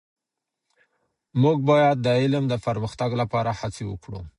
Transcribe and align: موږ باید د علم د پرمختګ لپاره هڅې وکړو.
موږ 1.41 1.57
باید 1.69 1.97
د 2.01 2.07
علم 2.19 2.43
د 2.49 2.53
پرمختګ 2.65 3.09
لپاره 3.21 3.51
هڅې 3.59 3.83
وکړو. 3.87 4.21